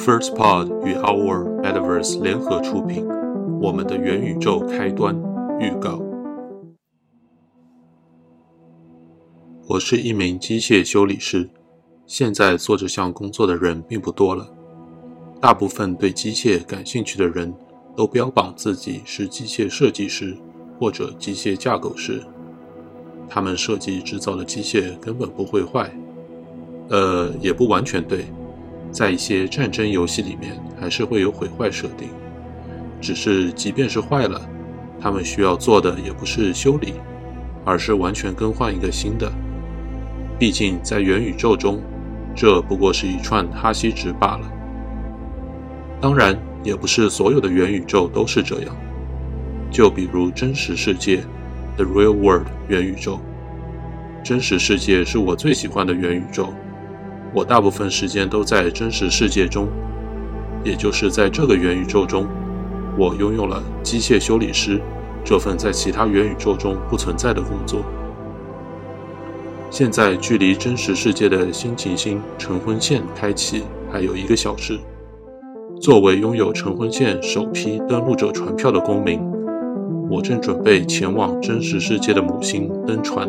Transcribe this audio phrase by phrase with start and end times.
[0.00, 3.04] First Pod 与 Our Metaverse 联合出品，
[3.60, 5.14] 《我们的元宇宙开端》
[5.60, 6.00] 预告。
[9.68, 11.50] 我是一名机械修理师，
[12.06, 14.48] 现在做这项工作的人并不多了。
[15.38, 17.52] 大部分对机械感兴趣的人
[17.94, 20.34] 都标榜自己是机械设计师
[20.78, 22.22] 或者机械架构师，
[23.28, 25.94] 他们设计制造的机械根本不会坏。
[26.88, 28.24] 呃，也不完全对，
[28.90, 32.08] 在一些战争游戏里面还是会有毁坏设定。
[33.00, 34.40] 只是即便是坏了，
[35.00, 36.94] 他们需要做的也不是修理，
[37.64, 39.30] 而是完全更换一个新的。
[40.38, 41.80] 毕竟在元宇宙中，
[42.34, 44.52] 这不过是一串哈希值罢了。
[46.00, 48.76] 当然，也不是所有的元宇宙都是这样。
[49.70, 51.22] 就比如真实世界
[51.76, 53.20] （The Real World） 元宇宙，
[54.22, 56.52] 真实世界是我最喜欢的元宇宙。
[57.32, 59.68] 我大部分时间都在真实世界中，
[60.64, 62.26] 也就是在这个元宇宙中，
[62.98, 64.80] 我拥有了机械修理师
[65.24, 67.84] 这份在其他元宇宙中不存在的工作。
[69.70, 74.76] 现在距离真实世界的新行星晨昏线开启还有一个小时。
[75.80, 79.20] 作为拥有晨昏线首批登陆者船票的公民，
[80.10, 83.28] 我正准备前往真实世界的母星登船。